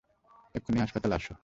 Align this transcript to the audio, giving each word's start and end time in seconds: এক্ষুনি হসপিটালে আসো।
এক্ষুনি 0.55 0.77
হসপিটালে 0.81 1.15
আসো। 1.15 1.33